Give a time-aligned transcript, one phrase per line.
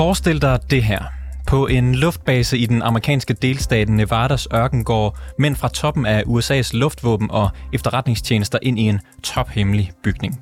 [0.00, 1.04] Forestil dig det her.
[1.46, 6.70] På en luftbase i den amerikanske delstat Nevadas ørken går mænd fra toppen af USA's
[6.72, 10.40] luftvåben og efterretningstjenester ind i en tophemmelig bygning.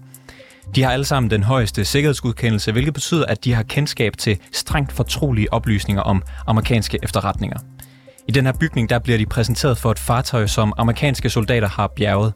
[0.74, 4.92] De har alle sammen den højeste sikkerhedsgodkendelse, hvilket betyder, at de har kendskab til strengt
[4.92, 7.58] fortrolige oplysninger om amerikanske efterretninger.
[8.28, 11.86] I den her bygning der bliver de præsenteret for et fartøj, som amerikanske soldater har
[11.96, 12.32] bjerget.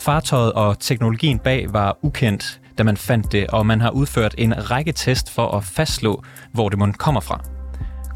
[0.00, 4.70] Fartøjet og teknologien bag var ukendt, da man fandt det, og man har udført en
[4.70, 7.44] række test for at fastslå, hvor det mund kommer fra.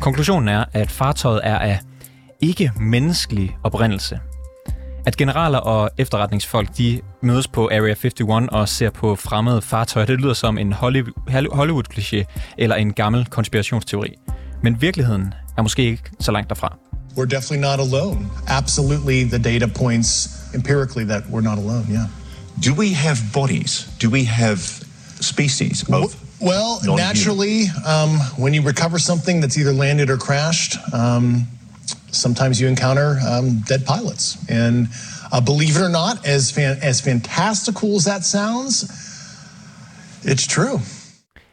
[0.00, 1.80] Konklusionen er, at fartøjet er af
[2.40, 4.20] ikke-menneskelig oprindelse.
[5.06, 10.20] At generaler og efterretningsfolk de mødes på Area 51 og ser på fremmede fartøjer, det
[10.20, 10.72] lyder som en
[11.52, 12.24] Hollywood-kliché
[12.58, 14.14] eller en gammel konspirationsteori.
[14.62, 16.76] Men virkeligheden er måske ikke så langt derfra.
[17.16, 18.26] We're definitely not alone.
[18.48, 22.23] Absolutely, the data points empirically that we're not alone, yeah.
[22.60, 23.86] Do we have bodies?
[23.98, 24.58] Do we have
[25.20, 31.46] species of well, naturally, um, when you recover something that's either landed or crashed, um,
[32.10, 34.36] sometimes you encounter um, dead pilots.
[34.48, 34.88] And
[35.32, 38.84] uh, believe it or not, as fan- as fantastical as that sounds,
[40.22, 40.80] it's true.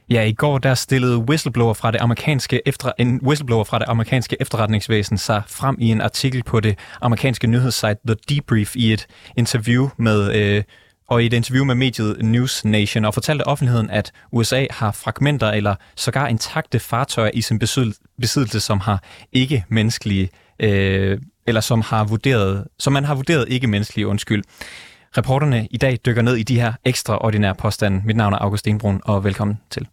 [0.09, 4.37] Ja, i går der stillede whistleblower fra det amerikanske efter, en whistleblower fra det amerikanske
[4.39, 9.89] efterretningsvæsen sig frem i en artikel på det amerikanske nyhedssite The Debrief i et interview
[9.97, 10.63] med øh,
[11.11, 15.51] og i et interview med mediet News Nation og fortalte offentligheden, at USA har fragmenter
[15.51, 17.59] eller sågar intakte fartøjer i sin
[18.19, 23.67] besiddelse, som har ikke menneskelige øh, eller som har vurderet, som man har vurderet ikke
[23.67, 24.43] menneskelige undskyld.
[25.17, 28.01] Reporterne i dag dykker ned i de her ekstraordinære påstande.
[28.05, 29.87] Mit navn er August Stenbrun, og velkommen til.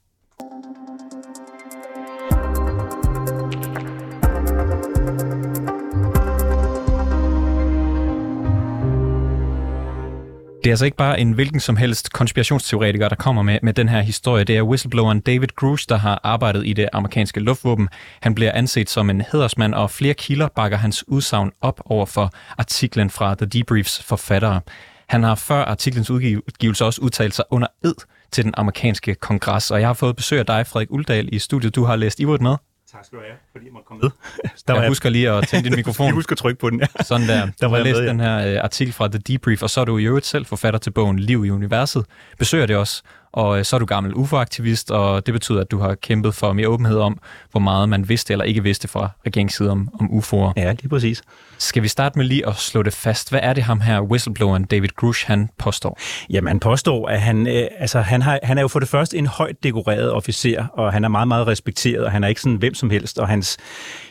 [10.69, 13.89] Det er altså ikke bare en hvilken som helst konspirationsteoretiker, der kommer med, med den
[13.89, 14.45] her historie.
[14.45, 17.89] Det er whistlebloweren David Grush, der har arbejdet i det amerikanske luftvåben.
[18.21, 22.33] Han bliver anset som en hedersmand, og flere kilder bakker hans udsagn op over for
[22.59, 24.61] artiklen fra The Debriefs forfattere.
[25.09, 27.95] Han har før artiklens udgivelse også udtalt sig under ed
[28.33, 31.75] til den amerikanske kongres, og jeg har fået besøg af dig, Frederik Uldal, i studiet.
[31.75, 32.57] Du har læst ivrigt med.
[32.93, 34.11] Tak skal du have, fordi jeg måtte komme med.
[34.69, 36.07] Der jeg husker lige at tænde din mikrofon.
[36.07, 36.87] jeg husker at trykke på den, ja.
[37.09, 37.49] Sådan der.
[37.61, 38.11] Der var jeg læst med, ja.
[38.11, 40.81] den her uh, artikel fra The Debrief, og så er du i øvrigt selv forfatter
[40.81, 42.05] til bogen Liv i Universet.
[42.39, 43.03] Besøger det også,
[43.33, 46.53] og uh, så er du gammel UFO-aktivist, og det betyder, at du har kæmpet for
[46.53, 47.19] mere åbenhed om,
[47.51, 50.53] hvor meget man vidste eller ikke vidste fra regeringssiden om, om UFO'er.
[50.57, 51.23] Ja, lige præcis.
[51.59, 53.31] Skal vi starte med lige at slå det fast?
[53.31, 55.99] Hvad er det ham her, whistlebloweren David Grush, han påstår?
[56.31, 59.17] Jamen, han påstår, at han, øh, altså, han, har, han er jo for det første
[59.17, 62.57] en højt dekoreret officer, og han er meget, meget respekteret, og han er ikke sådan
[62.57, 63.48] hvem som helst, og hans,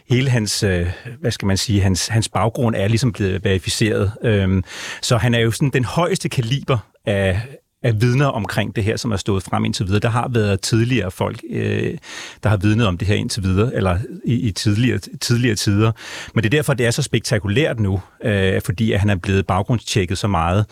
[0.10, 0.88] hele hans, øh,
[1.20, 4.12] hvad skal man sige, hans, hans baggrund er ligesom blevet verificeret.
[4.24, 4.64] Øhm,
[5.02, 7.42] så han er jo sådan den højeste kaliber af,
[7.84, 10.00] af vidner omkring det her, som er stået frem indtil videre.
[10.00, 11.98] Der har været tidligere folk, øh,
[12.44, 15.92] der har vidnet om det her indtil videre, eller i, i tidligere, tidligere tider.
[16.34, 19.48] Men det er derfor, det er så spektakulært nu, øh, fordi at han er blevet
[19.48, 20.66] baggrundstjekket så meget.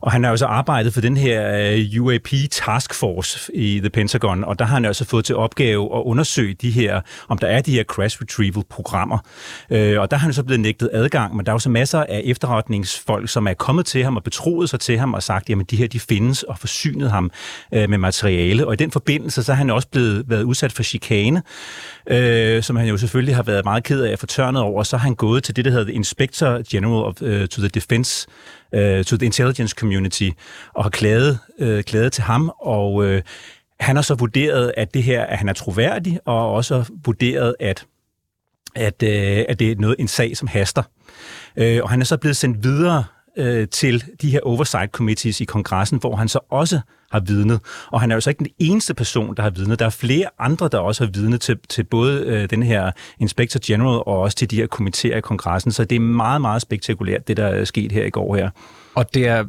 [0.00, 4.44] Og han har også arbejdet for den her øh, UAP Task Force i The Pentagon,
[4.44, 7.60] og der har han også fået til opgave at undersøge de her, om der er
[7.60, 9.18] de her crash retrieval programmer.
[9.70, 12.22] Øh, og der har han så blevet nægtet adgang, men der er så masser af
[12.24, 15.76] efterretningsfolk, som er kommet til ham og betroet sig til ham og sagt, jamen de
[15.76, 17.30] her, de findes, og forsynet ham
[17.74, 18.66] øh, med materiale.
[18.66, 21.42] Og i den forbindelse, så har han også blevet været udsat for chikane,
[22.06, 24.82] øh, som han jo selvfølgelig har været meget ked af at få tørnet over.
[24.82, 28.26] Så har han gået til det, der hedder Inspector General of, uh, to the Defense,
[28.76, 30.30] uh, to the Intelligence Community,
[30.74, 33.18] og har klaget, uh, klaget til ham, og uh,
[33.80, 37.86] han har så vurderet, at det her, at han er troværdig, og også vurderet, at
[38.74, 40.82] at, øh, at det er noget, en sag, som haster.
[41.56, 43.04] Øh, og han er så blevet sendt videre
[43.36, 47.60] øh, til de her oversight committees i kongressen, hvor han så også har vidnet.
[47.90, 49.78] Og han er jo så ikke den eneste person, der har vidnet.
[49.78, 53.60] Der er flere andre, der også har vidnet til, til både øh, den her Inspector
[53.64, 55.72] General og også til de her komiteer i kongressen.
[55.72, 58.50] Så det er meget, meget spektakulært, det der er sket her i går her.
[58.94, 59.44] Og det er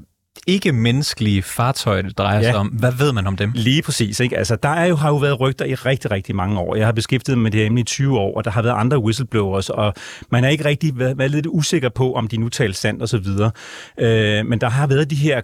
[0.48, 2.52] ikke-menneskelige fartøjer, det drejer ja.
[2.52, 2.68] sig om.
[2.68, 3.52] Hvad ved man om dem?
[3.56, 4.20] Lige præcis.
[4.20, 4.38] Ikke?
[4.38, 6.76] Altså, der er jo, har jo været rygter i rigtig, rigtig mange år.
[6.76, 9.00] Jeg har beskæftiget mig med det her i 20 år, og der har været andre
[9.00, 9.94] whistleblowers, og
[10.30, 13.10] man er ikke rigtig været, været lidt usikker på, om de nu taler sandt og
[13.10, 13.52] så videre.
[14.00, 15.42] Øh, men der har været de her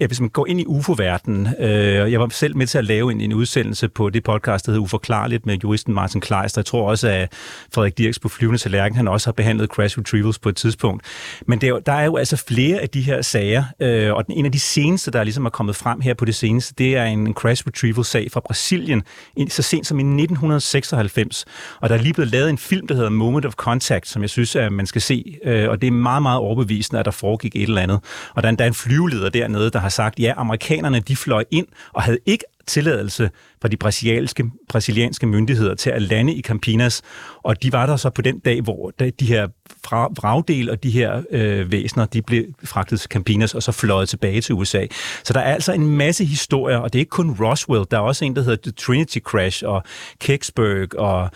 [0.00, 3.12] Ja, hvis man går ind i UFO-verdenen, øh, jeg var selv med til at lave
[3.12, 6.60] en, en udsendelse på det podcast, der hedder Uforklarligt med juristen Martin Kleister.
[6.60, 7.32] Jeg tror også, at
[7.74, 11.04] Frederik Dirks på Flyvende Tallerken, han også har behandlet crash retrievals på et tidspunkt.
[11.46, 14.26] Men det er jo, der er jo altså flere af de her sager, øh, og
[14.26, 16.96] den, en af de seneste, der ligesom er kommet frem her på det seneste, det
[16.96, 19.02] er en, en crash retrieval-sag fra Brasilien,
[19.48, 21.44] så sent som i 1996.
[21.80, 24.30] Og der er lige blevet lavet en film, der hedder Moment of Contact, som jeg
[24.30, 27.56] synes, at man skal se, øh, og det er meget, meget overbevisende, at der foregik
[27.56, 28.00] et eller andet.
[28.34, 32.02] Og der er en flyveleder dernede, der har sagt, ja, amerikanerne de fløj ind og
[32.02, 33.30] havde ikke tilladelse
[33.62, 37.02] fra de brasilianske, brasilianske myndigheder til at lande i Campinas,
[37.42, 39.48] og de var der så på den dag, hvor de her
[39.90, 44.40] vragdel og de her øh, væsener, de blev fragtet til Campinas og så fløjet tilbage
[44.40, 44.86] til USA.
[45.24, 48.00] Så der er altså en masse historier, og det er ikke kun Roswell, der er
[48.00, 49.82] også en, der hedder The Trinity Crash, og
[50.20, 51.30] Kecksburg, og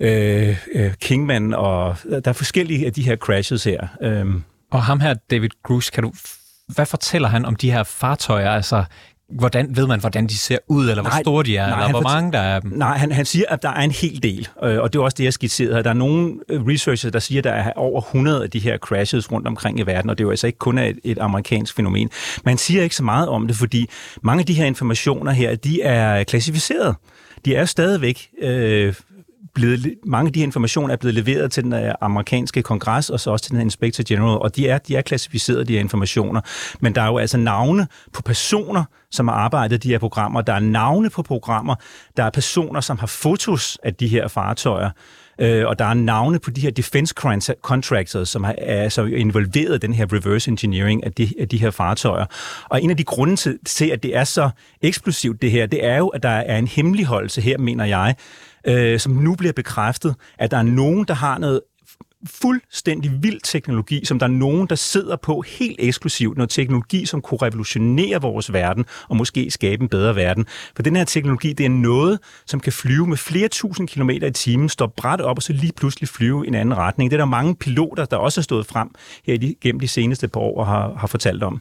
[0.00, 3.86] øh, øh, Kingman, og der er forskellige af de her crashes her.
[4.02, 4.26] Øh.
[4.70, 6.12] Og ham her, David Grush, kan du
[6.74, 8.50] hvad fortæller han om de her fartøjer?
[8.50, 8.84] Altså,
[9.28, 12.00] Hvordan ved man, hvordan de ser ud, eller nej, hvor store de er, nej, eller
[12.00, 12.70] hvor mange der er dem?
[12.70, 15.14] Nej, han, han siger, at der er en hel del, øh, og det er også
[15.18, 15.82] det, jeg skitserede her.
[15.82, 18.78] Der er nogle øh, researchers, der siger, at der er over 100 af de her
[18.78, 21.76] crashes rundt omkring i verden, og det er jo altså ikke kun et, et amerikansk
[21.76, 22.10] fænomen.
[22.44, 23.88] Man siger ikke så meget om det, fordi
[24.22, 26.96] mange af de her informationer her, de er klassificeret.
[27.44, 28.94] De er stadigvæk øh,
[29.56, 33.20] blevet, mange af de her informationer er blevet leveret til den øh, amerikanske kongres, og
[33.20, 36.40] så også til den inspector general, og de er, de er klassificeret, de her informationer.
[36.80, 40.40] Men der er jo altså navne på personer, som har arbejdet de her programmer.
[40.40, 41.74] Der er navne på programmer.
[42.16, 44.90] Der er personer, som har fotos af de her fartøjer.
[45.40, 47.14] Øh, og der er navne på de her defense
[47.62, 51.70] contractors, som er altså involveret i den her reverse engineering af de, af de her
[51.70, 52.24] fartøjer.
[52.68, 54.50] Og en af de grunde til, til, at det er så
[54.82, 58.14] eksplosivt det her, det er jo, at der er en hemmeligholdelse her, mener jeg,
[58.68, 61.60] øh, som nu bliver bekræftet, at der er nogen, der har noget
[62.26, 66.36] fuldstændig vild teknologi, som der er nogen, der sidder på helt eksklusivt.
[66.36, 70.46] Noget teknologi, som kunne revolutionere vores verden og måske skabe en bedre verden.
[70.76, 74.30] For den her teknologi, det er noget, som kan flyve med flere tusind kilometer i
[74.30, 77.10] timen, stå bræt op og så lige pludselig flyve i en anden retning.
[77.10, 78.88] Det er der mange piloter, der også har stået frem
[79.26, 81.60] her gennem de seneste par år og har, har fortalt om.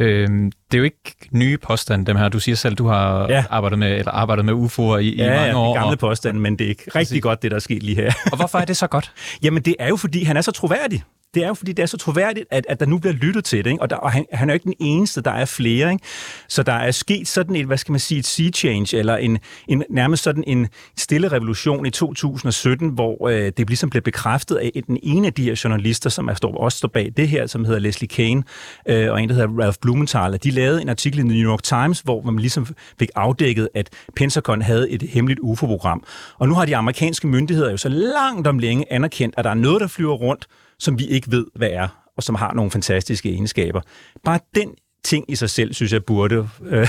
[0.00, 2.28] Øhm, det er jo ikke nye påstande, dem her.
[2.28, 3.44] Du siger selv, du har ja.
[3.50, 5.76] arbejdet med eller arbejdet med UFO'er i, ja, i mange ja, år.
[5.76, 8.12] Ja, gamle påstande, men det er ikke rigtig godt, det der er sket lige her.
[8.32, 9.12] og hvorfor er det så godt?
[9.42, 11.02] Jamen, det er jo, fordi han er så troværdig
[11.34, 13.64] det er jo fordi, det er så troværdigt, at, at der nu bliver lyttet til
[13.64, 13.70] det.
[13.70, 13.82] Ikke?
[13.82, 15.92] Og, der, og han, han er jo ikke den eneste, der er flere.
[15.92, 16.04] Ikke?
[16.48, 19.38] Så der er sket sådan et, hvad skal man sige, et sea change, eller en,
[19.68, 24.70] en, nærmest sådan en stille revolution i 2017, hvor øh, det ligesom blev bekræftet af
[24.86, 27.64] den ene af de her journalister, som er, står, også står bag det her, som
[27.64, 28.42] hedder Leslie Kane,
[28.88, 30.38] øh, og en, der hedder Ralph Blumenthal.
[30.42, 32.66] De lavede en artikel i The New York Times, hvor man ligesom
[32.98, 36.04] fik afdækket, at Pentagon havde et hemmeligt UFO-program.
[36.38, 39.54] Og nu har de amerikanske myndigheder jo så langt om længe anerkendt, at der er
[39.54, 40.46] noget, der flyver rundt,
[40.78, 43.80] som vi ikke ved, hvad er, og som har nogle fantastiske egenskaber.
[44.24, 44.74] Bare den
[45.04, 46.88] ting i sig selv, synes jeg, burde øh,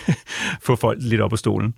[0.66, 1.74] få folk lidt op på stolen.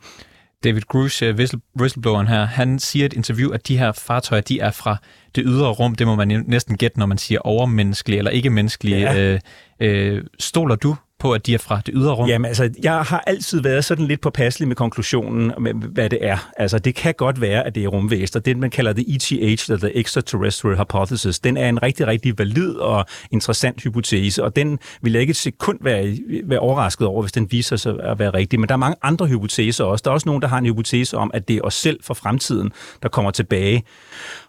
[0.65, 1.49] David Grush, øh,
[1.81, 4.97] whistlebloweren her, han siger i et interview, at de her fartøjer, de er fra
[5.35, 5.95] det ydre rum.
[5.95, 8.99] Det må man næsten gætte, når man siger overmenneskelige eller ikke-menneskelige.
[9.01, 9.35] Ja.
[9.35, 9.41] Øh,
[9.81, 12.29] øh, stoler du på, at de er fra det ydre rum?
[12.29, 16.51] Jamen altså, jeg har altid været sådan lidt påpasselig med konklusionen, med, hvad det er.
[16.57, 18.41] Altså, det kan godt være, at det er rumvæster.
[18.41, 22.75] Det, man kalder det ETH, eller The Extraterrestrial Hypothesis, den er en rigtig, rigtig valid
[22.75, 27.33] og interessant hypotese, og den vil jeg ikke et sekund være, være overrasket over, hvis
[27.33, 28.61] den viser sig at være rigtig.
[28.61, 30.03] Men der er mange andre hypoteser også.
[30.03, 32.15] Der er også nogen, der har en hypotese om, at det er os selv for
[32.15, 32.73] fremtiden,
[33.03, 33.83] der kommer tilbage.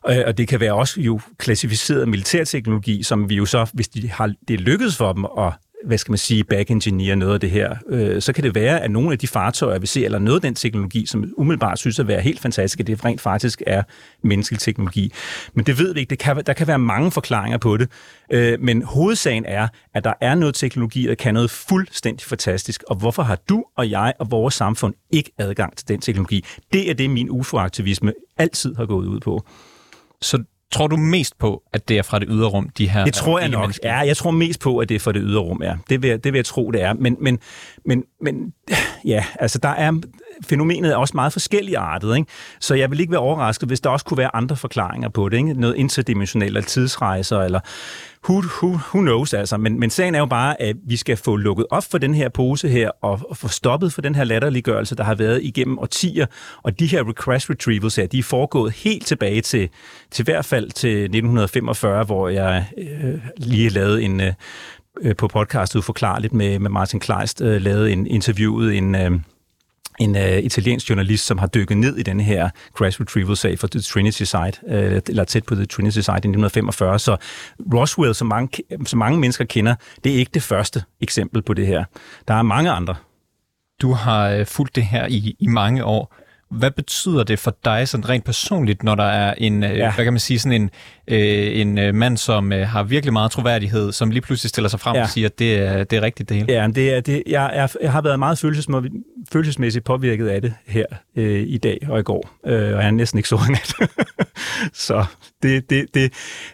[0.09, 4.09] Øh, og det kan være også jo klassificeret militærteknologi, som vi jo så, hvis de
[4.09, 5.53] har, det er lykkedes for dem at
[5.85, 8.91] hvad skal man sige, back-engineer noget af det her, øh, så kan det være, at
[8.91, 12.07] nogle af de fartøjer, vi ser, eller noget af den teknologi, som umiddelbart synes at
[12.07, 13.83] være helt fantastisk, at det rent faktisk er
[14.23, 15.13] menneskelig teknologi.
[15.53, 16.09] Men det ved vi ikke.
[16.09, 17.89] Det kan, der kan være mange forklaringer på det.
[18.31, 22.83] Øh, men hovedsagen er, at der er noget teknologi, der kan noget fuldstændig fantastisk.
[22.87, 26.45] Og hvorfor har du og jeg og vores samfund ikke adgang til den teknologi?
[26.73, 29.45] Det er det, min UFO-aktivisme altid har gået ud på.
[30.21, 33.13] Så Tror du mest på, at det er fra det ydre rum, de her Det
[33.13, 33.73] tror jeg nok.
[33.83, 35.75] Ja, jeg tror mest på, at det er fra det ydre rum, ja.
[35.89, 36.93] Det vil, det vil jeg tro, det er.
[36.93, 37.39] Men, men,
[37.85, 38.53] men, men
[39.05, 39.91] ja, altså der er
[40.43, 42.31] fænomenet er også meget forskellige artet, ikke?
[42.59, 45.37] så jeg vil ikke være overrasket, hvis der også kunne være andre forklaringer på det.
[45.37, 45.53] Ikke?
[45.53, 47.59] Noget interdimensionelt, eller tidsrejser, eller
[48.29, 49.57] who, who, who knows altså.
[49.57, 52.29] Men, men sagen er jo bare, at vi skal få lukket op for den her
[52.29, 56.25] pose her, og, og få stoppet for den her latterliggørelse, der har været igennem årtier.
[56.63, 59.69] Og de her crash retrievals her, de er foregået helt tilbage til,
[60.11, 64.21] til hvert fald til 1945, hvor jeg øh, lige lavede en...
[64.21, 64.33] Øh,
[65.01, 69.11] Øh, på podcastet forklarligt med, med Martin Kleist, øh, lavet en interviewet en, øh,
[69.99, 73.81] en øh, italiensk journalist, som har dykket ned i den her crash retrieval-sag for The
[73.81, 76.99] Trinity Site, øh, eller tæt på The Trinity Site i 1945.
[76.99, 77.17] Så
[77.73, 81.67] Roswell, som mange, som mange mennesker kender, det er ikke det første eksempel på det
[81.67, 81.83] her.
[82.27, 82.95] Der er mange andre.
[83.81, 86.15] Du har øh, fulgt det her i, i mange år
[86.55, 89.93] hvad betyder det for dig sådan rent personligt, når der er en, øh, ja.
[89.93, 90.69] hvad kan man sige, sådan en,
[91.07, 94.79] øh, en øh, mand, som øh, har virkelig meget troværdighed, som lige pludselig stiller sig
[94.79, 95.01] frem ja.
[95.01, 96.53] og siger, at det er, det er rigtigt det hele?
[96.53, 98.93] Ja, det er, det, jeg, er, jeg har været meget følelsesmæssigt,
[99.31, 100.85] følelsesmæssigt påvirket af det her
[101.15, 103.89] øh, i dag og i går, øh, og jeg er næsten ikke så nat.
[104.87, 105.05] så
[105.43, 106.13] det, det, det,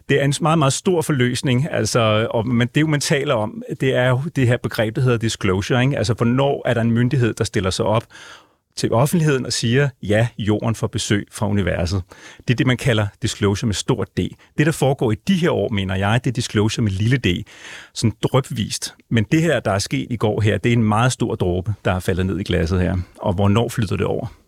[0.10, 3.96] det er en meget, meget stor forløsning, altså, og, men det, man taler om, det
[3.96, 5.98] er jo det her begreb, der hedder disclosure, ikke?
[5.98, 8.04] altså hvornår er der en myndighed, der stiller sig op
[8.76, 12.04] til offentligheden og siger, ja, jorden får besøg fra universet.
[12.48, 14.20] Det er det, man kalder disclosure med stort D.
[14.58, 17.46] Det, der foregår i de her år, mener jeg, det er disclosure med lille d.
[17.94, 18.96] Sådan drøbvist.
[19.10, 21.74] Men det her, der er sket i går her, det er en meget stor dråbe,
[21.86, 22.98] der er faldet ned i glasset her.
[23.20, 24.41] Og hvornår flytter det over?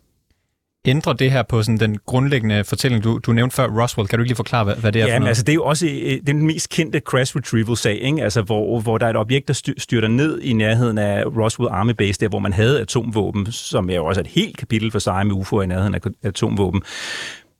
[0.84, 4.08] Ændrer det her på sådan den grundlæggende fortælling, du, du nævnte før, Roswell?
[4.08, 5.28] Kan du ikke lige forklare, hvad, hvad det er ja, for noget?
[5.28, 8.22] altså det er jo også øh, den mest kendte crash retrieval-sag, ikke?
[8.22, 11.92] Altså, hvor, hvor der er et objekt, der styrter ned i nærheden af Roswell Army
[11.92, 15.26] Base, der hvor man havde atomvåben, som er jo også et helt kapitel for sig
[15.26, 16.82] med UFO'er i nærheden af atomvåben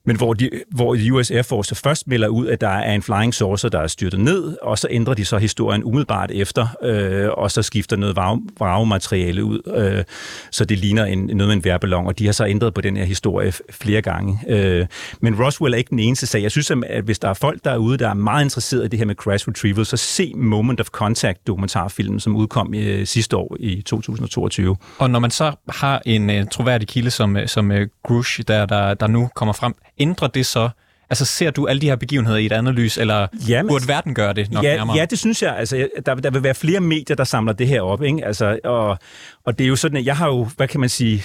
[0.07, 3.35] men hvor, de, hvor US Air Force først melder ud, at der er en flying
[3.35, 7.51] saucer, der er styrtet ned, og så ændrer de så historien umiddelbart efter, øh, og
[7.51, 10.05] så skifter noget vragmateriale ud, øh,
[10.51, 12.97] så det ligner en, noget med en værballon, og de har så ændret på den
[12.97, 14.39] her historie flere gange.
[14.49, 14.87] Øh,
[15.21, 16.43] men Roswell er ikke den eneste sag.
[16.43, 19.07] Jeg synes, at hvis der er folk derude, der er meget interesseret i det her
[19.07, 23.83] med crash retrieval, så se Moment of Contact dokumentarfilmen, som udkom øh, sidste år i
[23.83, 24.77] 2022.
[24.99, 28.67] Og når man så har en øh, troværdig kilde som, øh, som øh, Grush, der,
[28.67, 30.69] der, der nu kommer frem, ændrer det så
[31.11, 34.15] Altså ser du alle de her begivenheder i et andet lys, eller Jamen, burde verden
[34.15, 34.97] gøre det nok ja, nærmere?
[34.97, 35.57] Ja, det synes jeg.
[35.57, 38.03] Altså, der, der vil være flere medier, der samler det her op.
[38.03, 38.25] Ikke?
[38.25, 38.99] Altså, og,
[39.45, 41.23] og det er jo sådan, at jeg har jo, hvad kan man sige,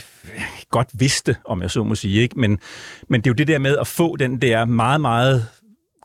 [0.72, 2.22] godt vidste, om jeg så må sige.
[2.22, 2.40] Ikke?
[2.40, 2.60] Men,
[3.08, 5.46] men det er jo det der med at få den der meget, meget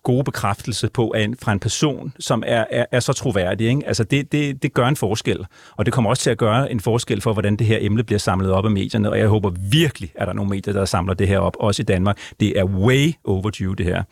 [0.04, 3.68] gode bekræftelse på af en, fra en person, som er, er, er så troværdig.
[3.68, 3.82] Ikke?
[3.86, 5.46] Altså det, det, det gør en forskel,
[5.76, 8.18] og det kommer også til at gøre en forskel for, hvordan det her emne bliver
[8.18, 11.14] samlet op af medierne, og jeg håber virkelig, at der er nogle medier, der samler
[11.14, 12.18] det her op, også i Danmark.
[12.40, 14.02] Det er way overdue, det her.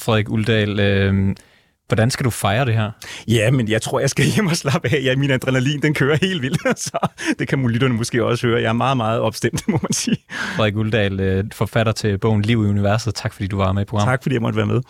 [0.00, 1.34] Frederik Uldal, øh,
[1.88, 2.90] Hvordan skal du fejre det her?
[3.28, 5.00] Ja, men jeg tror, jeg skal hjem og slappe af.
[5.04, 8.60] Ja, min adrenalin, den kører helt vildt, så det kan lytterne måske også høre.
[8.60, 10.16] Jeg er meget, meget opstemt, må man sige.
[10.28, 13.14] Frederik Uldal, øh, forfatter til bogen Liv i Universet.
[13.14, 14.12] Tak fordi du var med i programmet.
[14.12, 14.80] Tak fordi jeg måtte være med.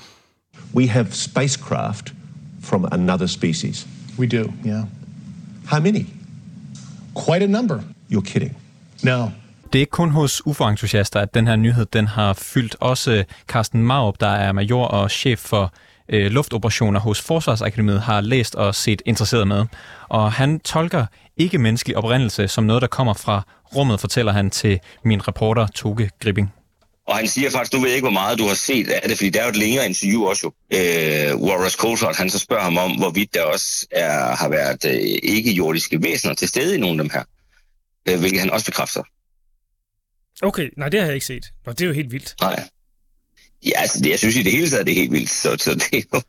[0.75, 2.15] We have spacecraft
[2.63, 3.87] from another species.
[4.19, 4.85] We do, yeah.
[5.67, 6.07] How many?
[7.15, 7.81] Quite a number.
[8.13, 8.57] You're kidding.
[9.03, 9.31] No.
[9.73, 12.77] Det er ikke kun hos UFO-entusiaster, at den her nyhed den har fyldt.
[12.81, 15.73] Også Carsten Maurup, der er major og chef for
[16.09, 19.67] øh, luftoperationer hos Forsvarsakademiet, har læst og set interesseret med.
[20.09, 23.43] Og han tolker ikke menneskelig oprindelse som noget, der kommer fra
[23.77, 26.53] rummet, fortæller han til min reporter Toge Gripping.
[27.09, 29.17] Og han siger faktisk, nu ved jeg ikke, hvor meget du har set af det,
[29.17, 32.39] fordi der er jo et længere interview også jo, øh, hvor Ross Coulthard, han så
[32.39, 36.81] spørger ham om, hvorvidt der også er, har været øh, ikke-jordiske væsener til stede i
[36.81, 37.23] nogle af dem her,
[38.09, 39.03] øh, hvilket han også bekræfter.
[40.43, 41.45] Okay, nej, det har jeg ikke set.
[41.67, 42.35] Nå, det er jo helt vildt.
[42.41, 42.69] Nej.
[43.67, 45.31] Ja, altså, det, jeg synes i det hele taget, det er helt vildt.
[45.31, 46.21] Så, så det er jo,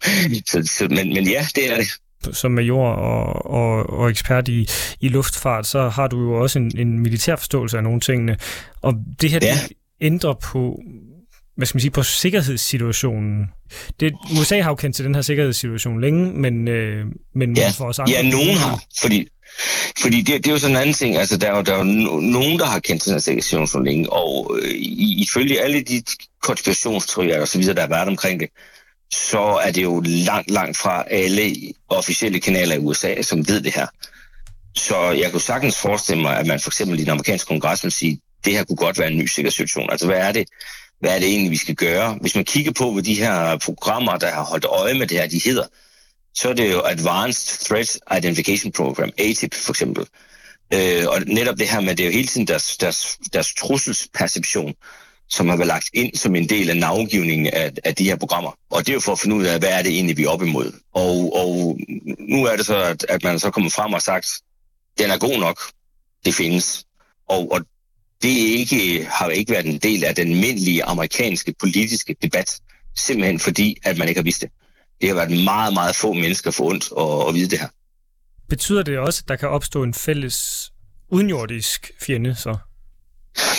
[0.46, 1.88] så, så, men, men ja, det er det
[2.34, 4.68] som major og, og, og ekspert i,
[5.00, 8.38] i luftfart, så har du jo også en, en militær forståelse af nogle tingene.
[8.82, 9.54] Og det her, ja.
[9.54, 10.80] det, ændre på
[11.60, 13.46] hvad skal man sige, på sikkerhedssituationen.
[14.00, 17.86] Det, USA har jo kendt til den her sikkerhedssituation længe, men, øh, men ja, for
[17.86, 18.14] os andre...
[18.14, 19.28] Ja, nogen har, fordi,
[20.02, 21.18] fordi det, det er jo sådan en anden ting.
[21.18, 21.84] Altså, der er jo, der er jo
[22.22, 24.72] nogen, der har kendt til den her sikkerhedssituation længe, og øh,
[25.26, 26.04] ifølge alle de
[26.42, 28.50] konspirationsteorier og så videre, der har været omkring det,
[29.14, 31.56] så er det jo langt, langt fra alle
[31.90, 33.88] officielle kanaler i USA, som ved det her.
[34.76, 37.92] Så jeg kunne sagtens forestille mig, at man for eksempel i den amerikanske kongres vil
[37.92, 39.92] sige, det her kunne godt være en ny sikkerhedssituation.
[39.92, 40.48] Altså, hvad er det,
[41.00, 42.18] hvad er det egentlig, vi skal gøre?
[42.22, 45.28] Hvis man kigger på, hvad de her programmer, der har holdt øje med det her,
[45.28, 45.64] de hedder,
[46.36, 50.06] så er det jo Advanced Threat Identification Program, ATIP for eksempel.
[50.74, 54.74] Øh, og netop det her med, det er jo hele tiden deres, deres, deres trusselsperception,
[55.30, 58.52] som har været lagt ind som en del af navngivningen af, af de her programmer.
[58.70, 60.30] Og det er jo for at finde ud af, hvad er det egentlig, vi er
[60.30, 60.74] op imod.
[60.94, 61.80] Og, og
[62.20, 64.28] nu er det så, at, at man så kommer frem og sagt,
[64.98, 65.60] den er god nok,
[66.26, 66.86] det findes.
[67.30, 67.62] Og, og
[68.22, 72.60] det ikke, har ikke været en del af den almindelige amerikanske politiske debat,
[72.98, 74.50] simpelthen fordi, at man ikke har vidst det.
[75.02, 77.68] Det har været meget, meget få mennesker for ondt at, at vide det her.
[78.50, 80.72] Betyder det også, at der kan opstå en fælles
[81.12, 82.58] udenjordisk fjende så?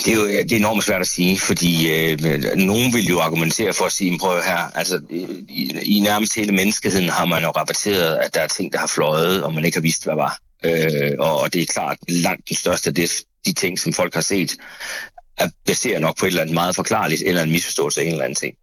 [0.05, 2.19] Det er jo det er enormt svært at sige, fordi øh,
[2.57, 5.01] nogen vil jo argumentere for at sige, prøv her, altså
[5.49, 8.87] i, i nærmest hele menneskeheden har man jo rapporteret, at der er ting, der har
[8.87, 10.39] fløjet, og man ikke har vidst, hvad var.
[10.65, 13.11] Øh, og, og det er klart, langt den største af det,
[13.47, 14.57] de ting, som folk har set,
[15.39, 18.25] er baseret nok på et eller andet meget forklarligt, eller en misforståelse af en eller
[18.25, 18.55] anden ting.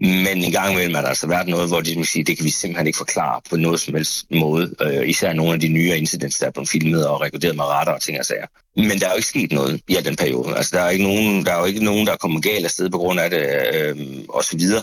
[0.00, 2.44] Men en gang imellem er der altså været noget, hvor de må sige, det kan
[2.44, 4.74] vi simpelthen ikke forklare på noget som helst måde.
[4.80, 7.94] Øh, især nogle af de nye incidents, der er blevet filmet og rekorderet med radar
[7.94, 8.46] og ting og sager.
[8.76, 10.56] Men der er jo ikke sket noget i den periode.
[10.56, 12.90] Altså, der er, ikke nogen, der er jo ikke nogen, der er kommet galt afsted
[12.90, 13.96] på grund af det, øh,
[14.28, 14.82] og så videre.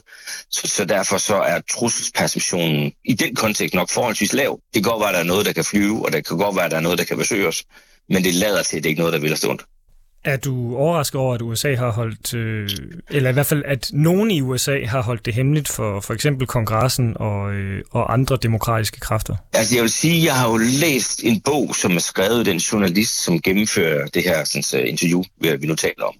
[0.51, 4.59] Så, så derfor så er trusselsperceptionen i den kontekst nok forholdsvis lav.
[4.73, 6.55] Det kan godt være, at der er noget, der kan flyve, og det kan godt
[6.55, 7.63] være, at der er noget, der kan besøge os.
[8.09, 9.65] Men det lader til, at det ikke er noget, der vil have ondt.
[10.25, 12.69] Er du overrasket over, at USA har holdt, øh,
[13.09, 16.47] eller i hvert fald, at nogen i USA har holdt det hemmeligt for for eksempel
[16.47, 19.35] kongressen og, øh, og andre demokratiske kræfter?
[19.53, 22.57] Altså jeg vil sige, jeg har jo læst en bog, som er skrevet af den
[22.57, 26.15] journalist, som gennemfører det her sådan, interview, vi nu taler om.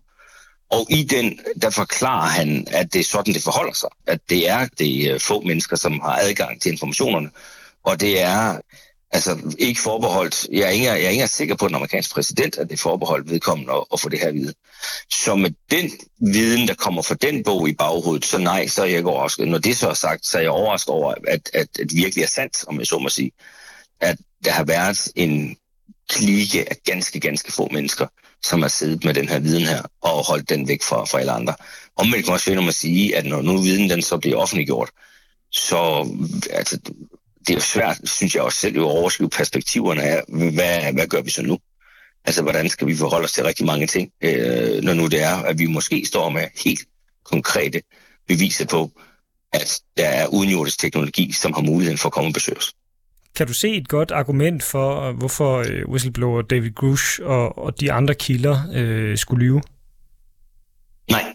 [0.72, 3.90] Og i den, der forklarer han, at det er sådan, det forholder sig.
[4.08, 7.30] At det er de få mennesker, som har adgang til informationerne.
[7.84, 8.60] Og det er
[9.16, 12.68] altså ikke forbeholdt, jeg er ikke, jeg er ikke sikker på den amerikanske præsident, at
[12.68, 14.54] det er forbeholdt vedkommende at, at få det her vide.
[15.14, 18.86] Så med den viden, der kommer fra den bog i baghovedet, så nej, så er
[18.86, 19.48] jeg ikke overrasket.
[19.48, 22.24] Når det så er sagt, så er jeg overrasket over, at, at, at det virkelig
[22.24, 23.32] er sandt, om jeg så må sige,
[24.02, 25.58] at der har været en
[26.10, 28.08] klike af ganske, ganske få mennesker,
[28.44, 31.32] som har siddet med den her viden her og holdt den væk fra, fra alle
[31.32, 31.54] andre.
[31.96, 34.90] Omvendt kan man også finde at sige, at når nu viden den så bliver offentliggjort,
[35.52, 36.10] så
[36.52, 36.80] altså,
[37.48, 41.22] det er jo svært, synes jeg også selv, at overskrive perspektiverne af, hvad, hvad gør
[41.22, 41.60] vi så nu?
[42.26, 45.36] Altså, hvordan skal vi forholde os til rigtig mange ting, øh, når nu det er,
[45.36, 46.80] at vi måske står med helt
[47.24, 47.82] konkrete
[48.28, 48.92] beviser på,
[49.54, 52.74] at der er udenjordisk teknologi, som har muligheden for at komme og besøge os.
[53.36, 57.92] Kan du se et godt argument for, hvorfor øh, whistleblower David Grush og, og de
[57.92, 59.62] andre kilder øh, skulle lyve?
[61.12, 61.26] Nej,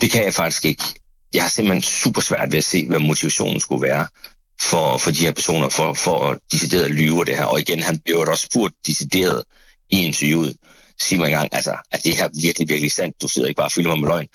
[0.00, 0.82] det kan jeg faktisk ikke.
[1.34, 4.06] Jeg har simpelthen super svært ved at se, hvad motivationen skulle være
[4.62, 7.44] for, for de her personer for, for at decideret lyve det her.
[7.44, 9.44] Og igen, han blev også spurgt decideret
[9.90, 10.56] i interviewet.
[11.00, 13.22] Sig mig engang, altså, at det her virkelig, virkelig sandt.
[13.22, 14.28] Du sidder ikke bare og fylder mig med løgn.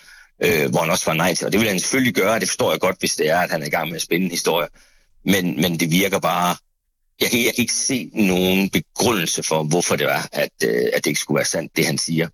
[0.44, 1.46] Øh, hvor han også var nej til.
[1.46, 2.40] Og det vil han selvfølgelig gøre.
[2.40, 4.26] Det forstår jeg godt, hvis det er, at han er i gang med at spænde
[4.26, 4.68] en historie.
[5.26, 6.56] Men, men det virker bare...
[7.22, 11.04] Jeg kan, jeg kan ikke se nogen begrundelse for, hvorfor det var, at, øh, at
[11.04, 12.28] det ikke skulle være sandt, det han siger.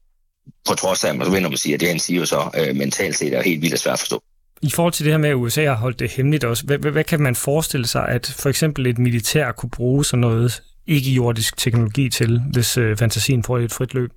[0.65, 3.17] På trods af, at man vender man siger, at det han siger så øh, mentalt
[3.17, 4.23] set er helt vildt svært at forstå.
[4.65, 6.91] I forhold til det her med, at USA har holdt det hemmeligt også, hvad, hvad,
[6.91, 11.57] hvad kan man forestille sig, at for eksempel et militær kunne bruge sådan noget ikke-jordisk
[11.57, 14.11] teknologi til, hvis øh, fantasien får et frit løb?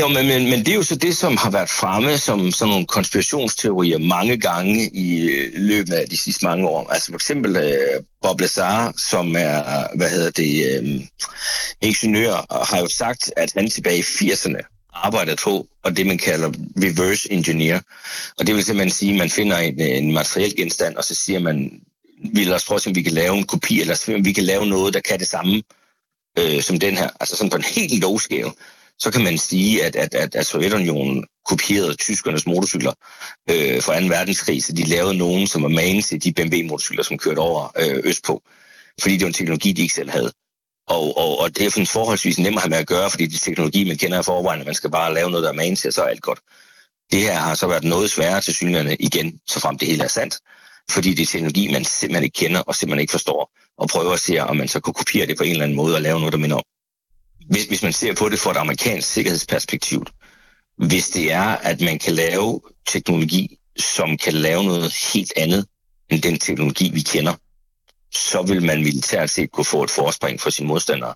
[0.00, 2.70] Jo, men, men, men det er jo så det, som har været fremme som sådan
[2.70, 6.90] nogle konspirationsteorier mange gange i øh, løbet af de sidste mange år.
[6.92, 11.00] Altså for eksempel øh, Bob Lazar, som er, hvad hedder det, øh,
[11.80, 16.48] ingeniør, har jo sagt, at han tilbage i 80'erne arbejdet på, og det man kalder
[16.76, 17.80] reverse engineer.
[18.38, 21.14] Og det vil simpelthen sige, at man finder en, øh, en materiel genstand, og så
[21.14, 21.80] siger man,
[22.34, 24.66] vi lad os prøve, om vi kan lave en kopi, eller om vi kan lave
[24.66, 25.62] noget, der kan det samme
[26.38, 27.10] øh, som den her.
[27.20, 28.52] Altså sådan på en helt low scale.
[28.98, 32.92] Så kan man sige, at, at, at, at Sovjetunionen kopierede tyskernes motorcykler
[33.50, 34.06] øh, fra 2.
[34.06, 38.00] verdenskrig, så de lavede nogen, som var magen til de BMW-motorcykler, som kørte over øh,
[38.04, 38.42] østpå.
[39.00, 40.32] Fordi det var en teknologi, de ikke selv havde.
[40.88, 43.98] Og, og, og det er forholdsvis nemmere at med at gøre, fordi det teknologi, man
[43.98, 46.22] kender i forvejen, man skal bare lave noget, der er man til, så er alt
[46.22, 46.40] godt.
[47.12, 50.08] Det her har så været noget sværere til synligheden igen, så frem det hele er
[50.08, 50.38] sandt.
[50.90, 53.50] Fordi det er teknologi, man simpelthen ikke kender og simpelthen ikke forstår.
[53.78, 55.94] Og prøver at se, om man så kan kopiere det på en eller anden måde
[55.94, 56.62] og lave noget, der minder om.
[57.50, 60.04] Hvis, hvis man ser på det fra et amerikansk sikkerhedsperspektiv,
[60.78, 65.66] hvis det er, at man kan lave teknologi, som kan lave noget helt andet
[66.10, 67.34] end den teknologi, vi kender,
[68.12, 71.14] så vil man militært set kunne få et forspring for sine modstandere,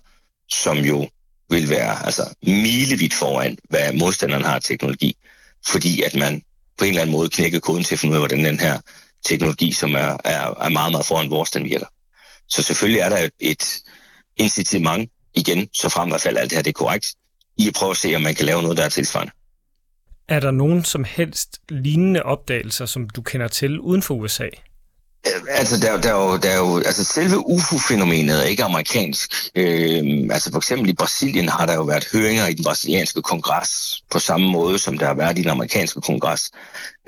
[0.49, 1.09] som jo
[1.49, 5.15] vil være altså, milevidt foran, hvad modstanderen har af teknologi,
[5.67, 6.41] fordi at man
[6.77, 8.79] på en eller anden måde knækker koden til at finde ud af, hvordan den her
[9.25, 11.85] teknologi, som er, er, er meget, meget foran vores, den virker.
[12.49, 13.79] Så selvfølgelig er der et
[14.37, 17.07] incitament, igen, så frem i hvert fald alt det her det er korrekt,
[17.57, 19.31] i at prøve at se, om man kan lave noget, der er tilsvarende.
[20.27, 24.47] Er der nogen som helst lignende opdagelser, som du kender til uden for USA?
[25.49, 29.33] Altså, der, der, er jo, der er jo, altså selve UFO-fænomenet er ikke amerikansk.
[29.55, 34.03] Øh, altså for eksempel i Brasilien har der jo været høringer i den brasilianske kongres
[34.11, 36.51] på samme måde, som der har været i den amerikanske kongres.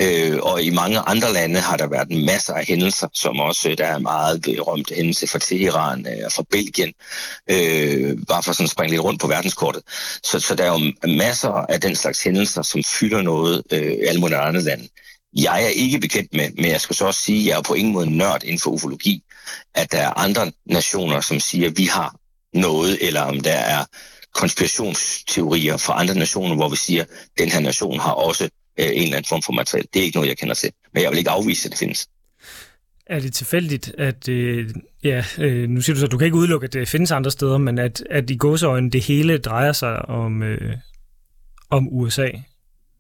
[0.01, 3.78] Øh, og i mange andre lande har der været masser af hændelser, som også øh,
[3.78, 6.93] der er meget øh, berømt hændelse fra Teheran øh, og øh, fra Belgien,
[7.49, 9.84] øh, bare for sådan at springe lidt rundt på verdenskortet.
[10.23, 14.06] Så, så der er jo masser af den slags hændelser, som fylder noget øh, i
[14.08, 14.88] alle mulige andre lande.
[15.35, 17.73] Jeg er ikke bekendt med, men jeg skal så også sige, at jeg er på
[17.73, 19.23] ingen måde nørd inden for ufologi,
[19.73, 22.15] at der er andre nationer, som siger, at vi har
[22.53, 23.85] noget, eller om der er
[24.33, 28.43] konspirationsteorier fra andre nationer, hvor vi siger, at den her nation har også
[28.79, 29.87] øh, en eller anden form for materiale.
[29.93, 32.07] Det er ikke noget, jeg kender til, men jeg vil ikke afvise, at det findes.
[33.07, 34.69] Er det tilfældigt, at, øh,
[35.03, 37.31] ja, øh, nu siger du så, at du kan ikke udelukke, at det findes andre
[37.31, 40.77] steder, men at, at i gåseøjne det hele drejer sig om, øh,
[41.69, 42.27] om USA?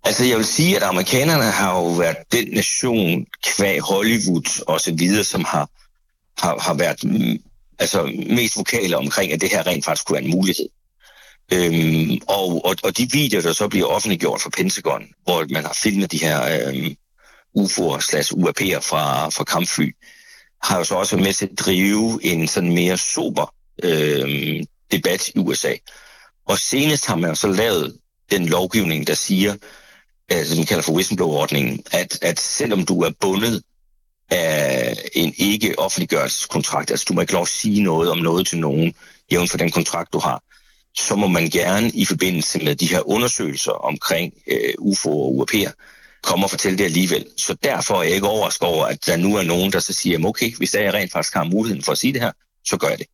[0.05, 4.93] Altså, jeg vil sige, at amerikanerne har jo været den nation, kvæg Hollywood og så
[4.93, 5.69] videre, som har,
[6.37, 7.37] har, har været mm,
[7.79, 10.69] altså, mest vokale omkring, at det her rent faktisk kunne være en mulighed.
[11.53, 15.77] Øhm, og, og, og de videoer, der så bliver offentliggjort fra Pentagon, hvor man har
[15.83, 16.95] filmet de her øhm,
[17.59, 19.95] UFO'er slash UAP'er fra, fra kampfly,
[20.63, 25.29] har jo så også været med til at drive en sådan mere sober øhm, debat
[25.29, 25.73] i USA.
[26.47, 27.97] Og senest har man så lavet
[28.31, 29.55] den lovgivning, der siger,
[30.31, 33.61] øh, som vi kalder for whistleblower-ordningen, at, at selvom du er bundet
[34.29, 38.59] af en ikke offentliggørelseskontrakt, altså du må ikke lov at sige noget om noget til
[38.59, 38.93] nogen,
[39.31, 40.43] jævn for den kontrakt, du har,
[40.97, 45.71] så må man gerne i forbindelse med de her undersøgelser omkring øh, UFO og UAP'er,
[46.23, 47.25] komme og fortælle det alligevel.
[47.37, 50.25] Så derfor er jeg ikke overrasket over, at der nu er nogen, der så siger,
[50.25, 52.31] okay, hvis jeg rent faktisk har muligheden for at sige det her,
[52.65, 53.07] så gør jeg det.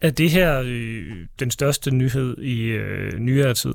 [0.00, 3.74] Er det her øh, den største nyhed i øh, nyere tid?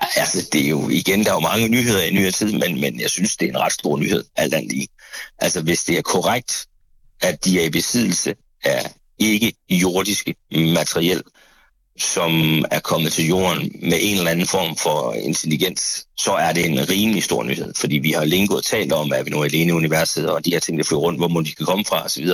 [0.00, 3.00] Altså, det er jo igen, der er jo mange nyheder i nyere tid, men, men
[3.00, 4.88] jeg synes, det er en ret stor nyhed, alt andet lige.
[5.38, 6.66] Altså, hvis det er korrekt,
[7.20, 8.34] at de er i besiddelse
[8.64, 11.22] af ikke jordiske materiel,
[11.98, 16.66] som er kommet til jorden med en eller anden form for intelligens, så er det
[16.66, 19.44] en rimelig stor nyhed, fordi vi har længe gået talt om, at vi nu er
[19.44, 21.84] alene i universet, og de her ting, der flyver rundt, hvor må de kan komme
[21.84, 22.26] fra osv.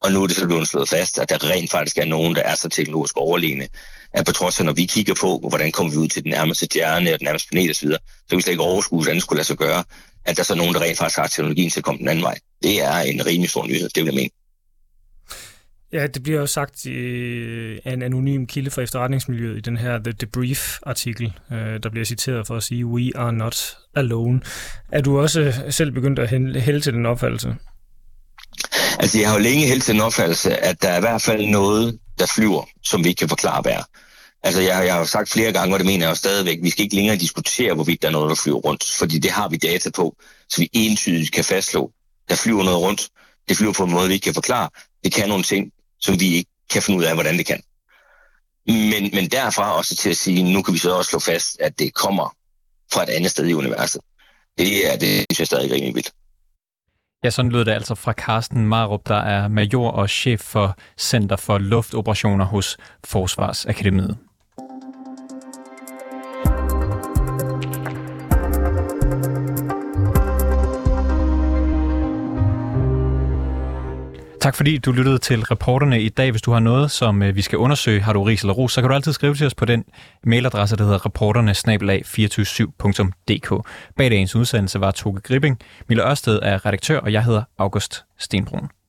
[0.00, 2.42] Og nu er det så blevet slået fast, at der rent faktisk er nogen, der
[2.42, 3.68] er så teknologisk overlegne,
[4.12, 6.64] at på trods af, når vi kigger på, hvordan kommer vi ud til den nærmeste
[6.64, 9.36] stjerne og den nærmeste planet osv., så kan vi slet ikke overskue, hvordan det skulle
[9.36, 9.84] lade sig gøre,
[10.24, 12.24] at der er så nogen, der rent faktisk har teknologien til at komme den anden
[12.24, 12.38] vej.
[12.62, 14.30] Det er en rimelig stor nyhed, det vil jeg mene.
[15.92, 19.98] Ja, det bliver jo sagt øh, af en anonym kilde fra efterretningsmiljøet i den her
[19.98, 24.40] The Debrief-artikel, øh, der bliver citeret for at sige, we are not alone.
[24.92, 26.28] Er du også selv begyndt at
[26.60, 27.56] hælde til den opfattelse?
[29.02, 31.46] Altså, jeg har jo længe helt til den opfattelse, at der er i hvert fald
[31.46, 33.82] noget, der flyver, som vi ikke kan forklare, hvad.
[34.42, 36.70] Altså, jeg, jeg har jo sagt flere gange, og det mener jeg jo stadigvæk, vi
[36.70, 39.56] skal ikke længere diskutere, hvorvidt der er noget, der flyver rundt, fordi det har vi
[39.56, 40.16] data på,
[40.48, 41.92] så vi entydigt kan fastslå,
[42.28, 43.08] der flyver noget rundt,
[43.48, 44.68] det flyver på en måde, vi ikke kan forklare,
[45.04, 47.62] det kan nogle ting, som vi ikke kan finde ud af, hvordan det kan.
[48.66, 51.78] Men, men derfra også til at sige, nu kan vi så også slå fast, at
[51.78, 52.36] det kommer
[52.92, 54.00] fra et andet sted i universet.
[54.58, 56.12] Det er det, synes jeg stadig rimelig vildt.
[57.24, 61.36] Ja, sådan lød det altså fra Carsten Marup, der er major og chef for Center
[61.36, 64.18] for Luftoperationer hos Forsvarsakademiet.
[74.50, 76.30] Tak fordi du lyttede til reporterne i dag.
[76.30, 78.80] Hvis du har noget, som øh, vi skal undersøge, har du ris eller ros, så
[78.80, 79.84] kan du altid skrive til os på den
[80.24, 83.62] mailadresse, der hedder reporterne 247dk
[83.96, 85.58] Bag dagens udsendelse var Toge Gripping.
[85.88, 88.79] Mille Ørsted er redaktør, og jeg hedder August Stenbrun.